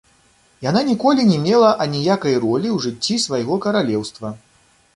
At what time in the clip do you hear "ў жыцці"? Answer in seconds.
2.75-3.21